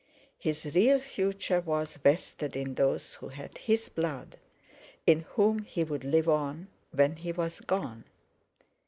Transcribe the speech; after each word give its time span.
His 0.39 0.65
real 0.73 0.99
future 0.99 1.59
was 1.61 1.97
vested 1.97 2.55
in 2.55 2.73
those 2.73 3.13
who 3.13 3.27
had 3.27 3.55
his 3.59 3.87
blood, 3.87 4.37
in 5.05 5.19
whom 5.35 5.59
he 5.59 5.83
would 5.83 6.03
live 6.03 6.27
on 6.27 6.69
when 6.89 7.17
he 7.17 7.31
was 7.31 7.61
gone. 7.61 8.05